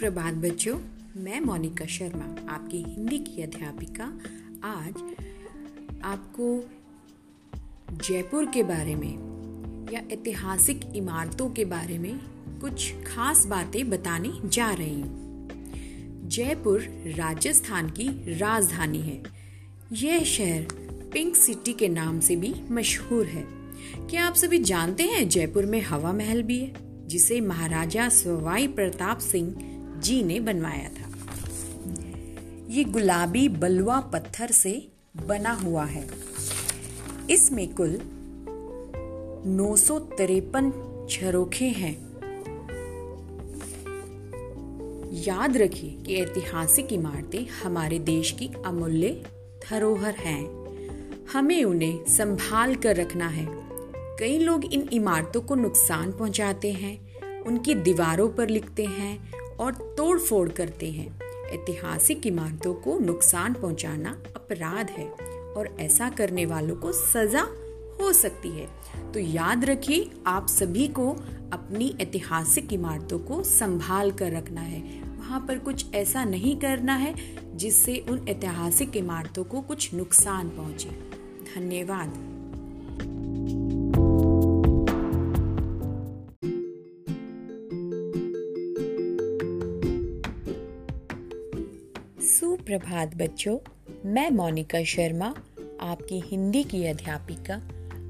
सुप्रभात 0.00 0.34
बच्चों, 0.34 0.78
मैं 1.16 1.40
मोनिका 1.40 1.86
शर्मा, 1.86 2.52
आपकी 2.52 2.78
हिंदी 2.78 3.18
की 3.18 3.42
अध्यापिका। 3.42 4.04
आज 4.64 4.94
आपको 6.04 6.64
जयपुर 7.96 8.46
के 8.46 8.62
बारे 8.62 8.94
में 8.94 9.12
या 9.92 10.00
ऐतिहासिक 10.12 10.80
इमारतों 10.96 11.50
के 11.50 11.64
बारे 11.64 11.98
में 11.98 12.18
कुछ 12.60 12.92
खास 12.92 13.46
बातें 13.46 13.90
बताने 13.90 14.32
जा 14.44 14.70
रही 14.70 15.00
हूँ। 15.00 15.50
जयपुर 16.28 16.80
राजस्थान 17.06 17.90
की 17.90 18.38
राजधानी 18.38 18.98
है। 18.98 19.22
यह 19.92 20.24
शहर 20.24 20.62
पिंक 21.12 21.36
सिटी 21.36 21.72
के 21.72 21.88
नाम 21.88 22.20
से 22.20 22.36
भी 22.36 22.54
मशहूर 22.70 23.26
है। 23.26 23.44
क्या 24.10 24.26
आप 24.26 24.34
सभी 24.34 24.58
जानते 24.58 25.02
हैं 25.02 25.28
जयपुर 25.28 25.66
में 25.66 25.80
हवा 25.80 26.12
महल 26.12 26.42
भी 26.42 26.58
है, 26.58 26.72
जिसे 27.08 27.40
महाराजा 27.40 28.08
सवाई 28.08 28.68
प्रताप 28.68 29.18
सिंह 29.18 29.69
जी 30.00 30.22
ने 30.22 30.40
बनवाया 30.40 30.88
था। 30.88 31.10
ये 32.68 32.84
गुलाबी 32.84 33.48
बलुआ 33.48 34.00
पत्थर 34.00 34.50
से 34.50 34.88
बना 35.26 35.52
हुआ 35.52 35.84
है। 35.84 36.08
इसमें 37.30 37.74
कुल 37.74 38.00
नौ 39.46 39.76
सौ 39.76 39.98
तिरपन 39.98 40.72
झरोखे 41.12 41.64
हैं। 41.64 42.10
याद 45.12 45.56
रखिए 45.56 45.90
कि 45.90 46.14
ऐतिहासिक 46.14 46.92
इमारतें 46.92 47.46
हमारे 47.46 47.98
देश 47.98 48.30
की 48.30 48.50
अमूल्य 48.66 49.22
धरोहर 49.70 50.14
हैं। 50.14 50.60
हमें 51.32 51.64
उन्हें 51.64 52.04
संभाल 52.04 52.74
कर 52.74 52.96
रखना 52.96 53.28
है। 53.28 53.46
कई 53.96 54.38
लोग 54.38 54.64
इन 54.64 54.88
इमारतों 54.92 55.40
को 55.40 55.54
नुकसान 55.54 56.12
पहुंचाते 56.12 56.72
हैं, 56.72 57.10
उनकी 57.42 57.74
दीवारों 57.74 58.28
पर 58.28 58.48
लिखते 58.48 58.84
हैं 58.84 59.39
और 59.60 59.74
तोड़ 59.74 60.18
फोड़ 60.18 60.48
करते 60.48 60.90
हैं। 60.90 61.20
ऐतिहासिक 61.50 62.26
इमारतों 62.26 62.74
को 62.74 62.98
नुकसान 62.98 63.54
पहुंचाना 63.54 64.22
अपराध 64.36 64.90
है 64.90 65.08
और 65.56 65.76
ऐसा 65.80 66.10
करने 66.10 66.46
वालों 66.46 66.76
को 66.76 66.92
सजा 66.92 67.46
हो 68.00 68.12
सकती 68.12 68.48
है। 68.48 68.68
तो 69.12 69.20
याद 69.20 69.64
रखिए, 69.64 70.10
आप 70.26 70.46
सभी 70.48 70.88
को 70.88 71.12
अपनी 71.52 71.96
ऐतिहासिक 72.00 72.72
इमारतों 72.72 73.18
को 73.18 73.42
संभाल 73.42 74.12
कर 74.12 74.32
रखना 74.32 74.60
है। 74.60 75.02
वहाँ 75.02 75.44
पर 75.48 75.58
कुछ 75.58 75.94
ऐसा 75.94 76.24
नहीं 76.24 76.56
करना 76.56 76.94
है 76.94 77.14
जिससे 77.56 78.04
उन 78.10 78.28
ऐतिहासिक 78.28 78.96
इमारतों 78.96 79.44
को 79.44 79.60
कुछ 79.60 79.94
नुकसान 79.94 80.48
पहुँचे। 80.48 80.88
धन्यवाद। 81.54 82.29
सुप्रभात 92.60 93.14
बच्चों, 93.16 93.58
मैं 94.06 94.30
मोनिका 94.30 94.84
शर्मा, 94.84 95.34
आपकी 95.80 96.20
हिंदी 96.26 96.62
की 96.62 96.86
अध्यापिका। 96.86 97.54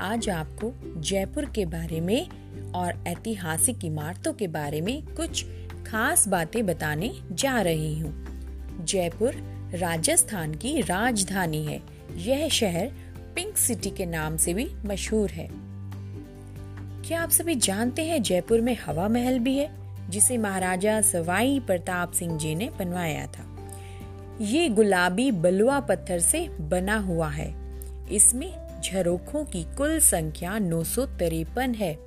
आज 0.00 0.28
आपको 0.30 0.72
जयपुर 1.00 1.44
के 1.44 1.64
बारे 1.66 2.00
में 2.00 2.28
और 2.72 3.04
ऐतिहासिक 3.06 3.84
इमारतों 3.84 4.32
के 4.32 4.46
बारे 4.46 4.80
में 4.80 5.02
कुछ 5.06 5.44
खास 5.86 6.28
बातें 6.28 6.66
बताने 6.66 7.14
जा 7.32 7.60
रही 7.60 7.98
हूँ। 7.98 8.12
जयपुर 8.84 9.34
राजस्थान 9.74 10.54
की 10.54 10.80
राजधानी 10.80 11.64
है। 11.64 11.82
यह 12.16 12.48
शहर 12.48 12.92
पिंक 13.34 13.56
सिटी 13.56 13.90
के 13.90 14.06
नाम 14.06 14.36
से 14.36 14.54
भी 14.54 14.70
मशहूर 14.86 15.30
है। 15.30 15.48
क्या 17.08 17.22
आप 17.22 17.30
सभी 17.30 17.54
जानते 17.54 18.04
हैं 18.04 18.22
जयपुर 18.22 18.60
में 18.60 18.76
हवा 18.86 19.08
महल 19.08 19.38
भी 19.38 19.58
है, 19.58 19.74
जिसे 20.10 20.38
महाराजा 20.38 21.00
सवाई 21.00 21.60
प्रताप 21.66 22.12
सिंह 22.12 22.38
जी 22.38 22.54
ने 22.54 22.70
बनवाया 22.78 23.26
था? 23.26 23.43
ये 24.40 24.68
गुलाबी 24.68 25.30
बलुआ 25.30 25.80
पत्थर 25.80 26.18
से 26.18 26.48
बना 26.48 26.96
हुआ 26.96 27.28
है। 27.28 27.54
इसमें 28.12 28.80
झरोखों 28.80 29.44
की 29.44 29.64
कुल 29.64 30.00
संख्या 30.00 30.58
नौ 30.58 30.84
सौ 30.84 31.06
तिरपन 31.06 31.74
है। 31.74 31.98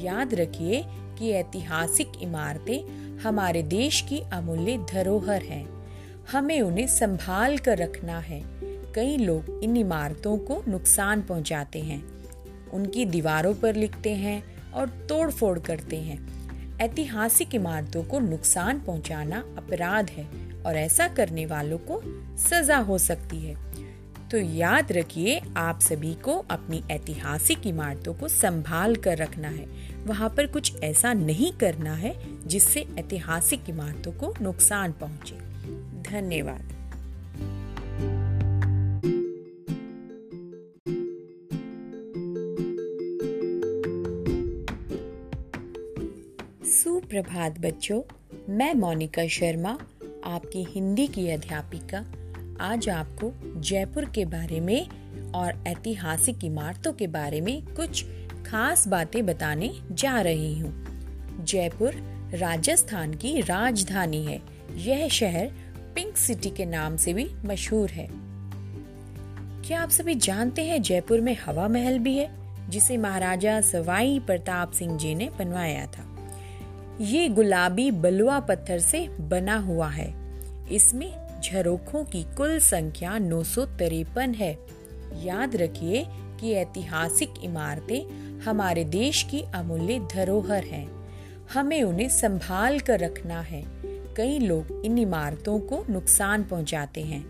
याद 0.00 0.34
रखिए 0.34 0.84
कि 0.86 1.30
ऐतिहासिक 1.30 2.08
इमारतें 2.22 2.78
हमारे 3.18 3.62
देश 3.62 4.00
की 4.00 4.20
अमूल्य 4.32 4.86
धरोहर 4.92 5.42
हैं। 5.42 5.68
हमें 6.32 6.60
उन्हें 6.60 6.86
संभाल 6.86 7.58
कर 7.58 7.78
रखना 7.78 8.18
है। 8.18 8.42
कई 8.92 9.16
लोग 9.16 9.60
इन 9.64 9.76
इमारतों 9.76 10.38
को 10.38 10.62
नुकसान 10.68 11.22
पहुंचाते 11.22 11.80
हैं। 11.80 12.04
उनकी 12.72 13.04
दीवारों 13.04 13.54
पर 13.54 13.74
लिखते 13.74 14.10
हैं 14.10 14.44
और 14.72 14.88
तोड़ 14.88 15.30
फोड़ 15.30 15.58
करते 15.58 15.96
हैं। 15.96 16.32
ऐतिहासिक 16.78 17.54
इमारतों 17.54 18.04
को 18.04 18.18
नुकसान 18.18 18.80
पहुंचाना 18.80 19.36
अपराध 19.36 20.10
है 20.10 20.51
और 20.66 20.76
ऐसा 20.76 21.08
करने 21.08 21.46
वालों 21.46 21.78
को 21.78 22.00
सजा 22.38 22.78
हो 22.78 22.98
सकती 22.98 23.36
है। 23.36 23.72
तो 24.30 24.38
याद 24.38 24.92
रखिए, 24.92 25.40
आप 25.56 25.80
सभी 25.80 26.14
को 26.14 26.38
अपनी 26.50 26.82
ऐतिहासिक 26.90 27.66
इमारतों 27.66 28.14
को 28.14 28.28
संभाल 28.28 28.96
कर 28.96 29.18
रखना 29.18 29.48
है। 29.48 29.66
वहाँ 30.04 30.28
पर 30.36 30.46
कुछ 30.46 30.82
ऐसा 30.82 31.12
नहीं 31.12 31.52
करना 31.52 31.94
है 31.94 32.14
जिससे 32.48 32.86
ऐतिहासिक 32.98 33.70
इमारतों 33.70 34.12
को 34.12 34.34
नुकसान 34.42 34.92
पहुँचे। 34.92 35.34
धन्यवाद। 36.10 36.68
सुप्रभात 46.66 47.60
बच्चों, 47.60 48.02
मैं 48.48 48.74
मोनिका 48.74 49.26
शर्मा 49.26 49.78
आपकी 50.26 50.64
हिंदी 50.64 51.06
की 51.06 51.28
अध्यापिका 51.30 52.04
आज 52.60 52.88
आपको 52.88 53.32
जयपुर 53.60 54.04
के 54.04 54.24
बारे 54.24 54.60
में 54.60 54.88
और 55.34 55.64
ऐतिहासिक 55.66 56.44
इमारतों 56.44 56.92
के 56.92 57.06
बारे 57.06 57.40
में 57.40 57.74
कुछ 57.74 58.04
खास 58.46 58.88
बातें 58.88 59.26
बताने 59.26 59.74
जा 59.92 60.20
रही 60.20 60.58
हूँ। 60.58 60.86
जयपुर 61.44 61.94
राजस्थान 62.34 63.14
की 63.14 63.40
राजधानी 63.40 64.24
है। 64.24 64.42
यह 64.74 65.08
शहर 65.08 65.46
पिंक 65.94 66.16
सिटी 66.16 66.50
के 66.50 66.64
नाम 66.64 66.96
से 66.96 67.12
भी 67.12 67.30
मशहूर 67.44 67.90
है। 67.90 68.08
क्या 69.66 69.82
आप 69.82 69.90
सभी 69.90 70.14
जानते 70.14 70.64
हैं 70.64 70.82
जयपुर 70.82 71.20
में 71.20 71.36
हवा 71.46 71.68
महल 71.68 71.98
भी 71.98 72.18
है, 72.18 72.30
जिसे 72.70 72.96
महाराजा 72.96 73.60
सवाई 73.60 74.20
प्रताप 74.26 74.72
सिंह 74.72 74.98
जी 74.98 75.14
ने 75.14 75.30
बनवाया 75.38 75.86
था? 75.86 76.01
ये 77.02 77.28
गुलाबी 77.28 77.90
बलुआ 77.90 78.40
पत्थर 78.40 78.78
से 78.78 79.08
बना 79.08 79.56
हुआ 79.56 79.88
है। 79.88 80.14
इसमें 80.72 81.40
झरोखों 81.40 82.04
की 82.04 82.22
कुल 82.22 82.58
संख्या 82.58 83.18
नौ 83.18 83.44
सौ 83.44 83.64
तिरपन 83.64 84.34
है। 84.34 84.58
याद 85.22 85.56
रखिए 85.56 86.06
कि 86.10 86.52
ऐतिहासिक 86.52 87.30
इमारतें 87.44 88.30
हमारे 88.40 88.84
देश 88.84 89.22
की 89.22 89.42
अमूल्य 89.54 90.08
धरोहर 90.12 90.64
हैं। 90.64 91.08
हमें 91.54 91.82
उन्हें 91.82 92.08
संभाल 92.08 92.80
कर 92.80 93.00
रखना 93.00 93.40
है। 93.40 93.64
कई 94.16 94.38
लोग 94.38 94.82
इन 94.84 94.98
इमारतों 94.98 95.58
को 95.58 95.84
नुकसान 95.90 96.44
पहुंचाते 96.44 97.00
हैं। 97.00 97.26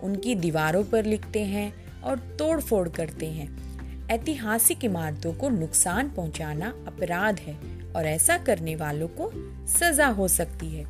उनकी 0.00 0.34
दीवारों 0.34 0.84
पर 0.84 1.04
लिखते 1.04 1.44
हैं 1.44 2.00
और 2.00 2.18
तोड़ 2.18 2.60
फोड़ 2.60 2.88
करते 2.88 3.26
हैं। 3.26 3.60
ऐतिहासिक 4.08 4.84
इमारतों 4.84 5.34
को 5.34 5.48
नुकसान 5.48 6.10
पहुंचाना 6.10 6.66
अपराध 6.66 7.38
है। 7.38 7.79
और 7.96 8.06
ऐसा 8.06 8.38
करने 8.38 8.76
वालों 8.76 9.08
को 9.08 9.30
सजा 9.66 10.06
हो 10.06 10.28
सकती 10.28 10.68
है। 10.68 10.84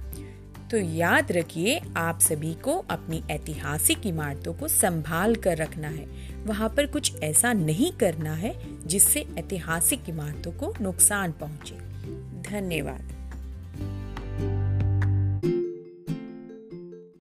तो 0.68 0.76
याद 0.76 1.32
रखिए, 1.32 1.80
आप 1.96 2.20
सभी 2.20 2.54
को 2.54 2.76
अपनी 2.90 3.22
ऐतिहासिक 3.30 4.06
इमारतों 4.06 4.54
को 4.54 4.68
संभाल 4.68 5.36
कर 5.36 5.56
रखना 5.56 5.88
है। 5.88 6.06
वहाँ 6.44 6.68
पर 6.68 6.86
कुछ 6.86 7.22
ऐसा 7.22 7.52
नहीं 7.52 7.92
करना 7.92 8.34
है 8.34 8.86
जिससे 8.86 9.26
ऐतिहासिक 9.38 10.08
इमारतों 10.08 10.52
को 10.52 10.74
नुकसान 10.80 11.32
पहुँचे। 11.32 11.74
धन्यवाद। 12.50 13.19